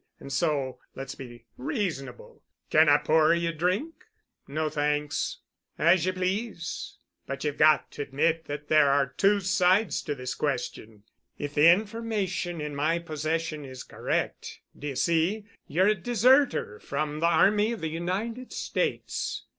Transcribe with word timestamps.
And 0.19 0.33
so—let's 0.33 1.13
be 1.13 1.45
reasonable. 1.57 2.41
Can 2.71 2.89
I 2.89 2.97
pour 2.97 3.35
ye 3.35 3.45
a 3.45 3.53
drink?" 3.53 4.05
"No, 4.47 4.67
thanks——" 4.67 5.41
"As 5.77 6.07
ye 6.07 6.11
please. 6.11 6.97
But 7.27 7.43
ye've 7.43 7.55
got 7.59 7.91
to 7.91 8.01
admit 8.01 8.45
that 8.45 8.67
there 8.67 8.89
are 8.89 9.13
two 9.15 9.41
sides 9.41 10.01
to 10.01 10.15
this 10.15 10.33
question. 10.33 11.03
If 11.37 11.53
the 11.53 11.69
information 11.71 12.59
in 12.59 12.75
my 12.75 12.97
possession 12.97 13.63
is 13.63 13.83
correct, 13.83 14.61
d'ye 14.75 14.95
see, 14.95 15.45
ye're 15.67 15.89
a 15.89 15.93
deserter 15.93 16.79
from 16.79 17.19
the 17.19 17.27
army 17.27 17.73
of 17.73 17.81
the 17.81 17.87
United 17.89 18.51
States. 18.53 19.43